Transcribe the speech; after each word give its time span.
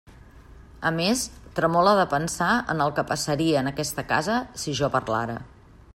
A 0.89 0.91
més, 0.99 1.25
tremole 1.59 1.93
de 1.99 2.07
pensar 2.15 2.49
en 2.75 2.83
el 2.87 2.95
que 3.01 3.05
passaria 3.13 3.61
en 3.63 3.73
aquesta 3.73 4.09
casa 4.15 4.43
si 4.65 4.79
jo 4.81 4.91
parlara. 4.97 5.41